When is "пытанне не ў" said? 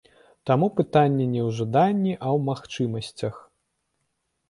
0.79-1.59